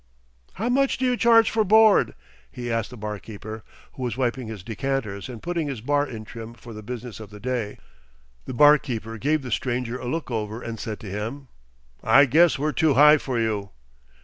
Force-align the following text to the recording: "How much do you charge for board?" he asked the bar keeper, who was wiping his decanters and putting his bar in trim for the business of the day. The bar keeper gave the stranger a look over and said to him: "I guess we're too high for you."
"How 0.53 0.67
much 0.67 0.97
do 0.97 1.05
you 1.05 1.15
charge 1.15 1.51
for 1.51 1.63
board?" 1.63 2.15
he 2.51 2.71
asked 2.71 2.89
the 2.89 2.97
bar 2.97 3.19
keeper, 3.19 3.63
who 3.93 4.01
was 4.01 4.17
wiping 4.17 4.47
his 4.47 4.63
decanters 4.63 5.29
and 5.29 5.43
putting 5.43 5.67
his 5.67 5.79
bar 5.79 6.07
in 6.07 6.25
trim 6.25 6.55
for 6.55 6.73
the 6.73 6.81
business 6.81 7.19
of 7.19 7.29
the 7.29 7.39
day. 7.39 7.77
The 8.45 8.53
bar 8.55 8.79
keeper 8.79 9.19
gave 9.19 9.43
the 9.43 9.51
stranger 9.51 9.99
a 9.99 10.07
look 10.07 10.31
over 10.31 10.59
and 10.59 10.79
said 10.79 10.99
to 11.01 11.07
him: 11.11 11.49
"I 12.03 12.25
guess 12.25 12.57
we're 12.57 12.71
too 12.71 12.95
high 12.95 13.19
for 13.19 13.37
you." 13.37 13.69